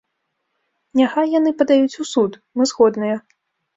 [1.01, 3.15] Няхай яны падаюць у суд, мы згодныя.